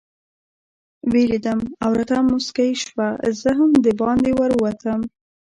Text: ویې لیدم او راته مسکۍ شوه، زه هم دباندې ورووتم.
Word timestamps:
ویې 1.11 1.29
لیدم 1.31 1.59
او 1.83 1.89
راته 1.97 2.17
مسکۍ 2.31 2.71
شوه، 2.83 3.07
زه 3.41 3.49
هم 3.57 3.69
دباندې 3.85 4.31
ورووتم. 4.39 5.01